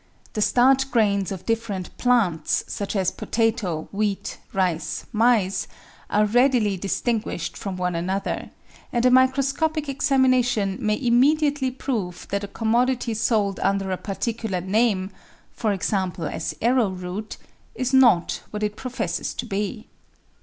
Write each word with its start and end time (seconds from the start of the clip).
The 0.33 0.41
starch 0.41 0.89
grains 0.89 1.31
of 1.31 1.45
different 1.45 1.95
plants, 1.99 2.63
such 2.65 2.95
as 2.95 3.11
potato, 3.11 3.87
wheat, 3.91 4.39
rice, 4.51 5.05
maize, 5.13 5.67
are 6.09 6.25
readily 6.25 6.75
distinguished 6.75 7.55
from 7.55 7.77
one 7.77 7.93
another, 7.93 8.49
and 8.91 9.05
a 9.05 9.11
microscopic 9.11 9.87
examination 9.87 10.79
may 10.79 10.99
immediately 10.99 11.69
prove 11.69 12.27
that 12.31 12.43
a 12.43 12.47
commodity 12.47 13.13
sold 13.13 13.59
under 13.59 13.91
a 13.91 13.97
particular 13.97 14.59
name, 14.59 15.11
e.g. 15.71 15.79
as 15.93 16.55
arrowroot, 16.63 17.37
is 17.75 17.93
not 17.93 18.41
what 18.49 18.63
it 18.63 18.75
professes 18.75 19.35
to 19.35 19.45
be. 19.45 19.87